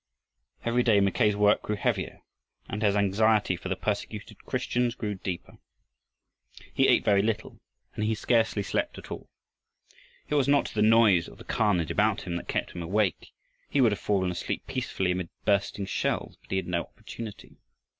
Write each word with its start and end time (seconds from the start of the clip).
Every 0.65 0.81
day 0.81 0.99
Mackay's 0.99 1.35
work 1.35 1.61
grew 1.61 1.75
heavier 1.75 2.23
and 2.67 2.81
his 2.81 2.95
anxiety 2.95 3.55
for 3.55 3.69
the 3.69 3.75
persecuted 3.75 4.43
Christians 4.47 4.95
grew 4.95 5.13
deeper. 5.13 5.59
He 6.73 6.87
ate 6.87 7.03
very 7.05 7.21
little, 7.21 7.59
and 7.93 8.03
he 8.03 8.15
scarcely 8.15 8.63
slept 8.63 8.97
at 8.97 9.11
all. 9.11 9.29
It 10.27 10.33
was 10.33 10.47
not 10.47 10.69
the 10.69 10.81
noise 10.81 11.27
of 11.27 11.37
the 11.37 11.43
carnage 11.43 11.91
about 11.91 12.21
him 12.23 12.35
that 12.37 12.47
kept 12.47 12.71
him 12.71 12.81
awake. 12.81 13.31
He 13.69 13.79
would 13.79 13.91
have 13.91 13.99
fallen 13.99 14.31
asleep 14.31 14.65
peacefully 14.65 15.11
amidst 15.11 15.33
bursting 15.45 15.85
shells, 15.85 16.35
but 16.41 16.49
he 16.49 16.55
had 16.57 16.65
no 16.65 16.81
opportunity. 16.81 17.57